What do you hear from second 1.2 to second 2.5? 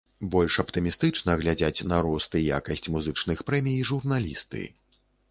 глядзяць на рост і